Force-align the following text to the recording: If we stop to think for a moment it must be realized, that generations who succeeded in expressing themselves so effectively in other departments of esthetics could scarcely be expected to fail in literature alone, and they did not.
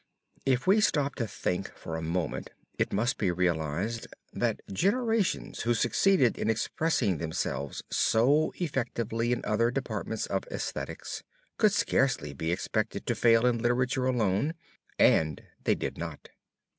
If 0.47 0.65
we 0.65 0.81
stop 0.81 1.13
to 1.17 1.27
think 1.27 1.71
for 1.75 1.95
a 1.95 2.01
moment 2.01 2.49
it 2.79 2.91
must 2.91 3.19
be 3.19 3.29
realized, 3.29 4.07
that 4.33 4.59
generations 4.73 5.59
who 5.61 5.75
succeeded 5.75 6.39
in 6.39 6.49
expressing 6.49 7.19
themselves 7.19 7.83
so 7.91 8.51
effectively 8.55 9.31
in 9.31 9.45
other 9.45 9.69
departments 9.69 10.25
of 10.25 10.47
esthetics 10.49 11.21
could 11.59 11.71
scarcely 11.71 12.33
be 12.33 12.51
expected 12.51 13.05
to 13.05 13.13
fail 13.13 13.45
in 13.45 13.59
literature 13.59 14.07
alone, 14.07 14.55
and 14.97 15.43
they 15.65 15.75
did 15.75 15.99
not. 15.99 16.29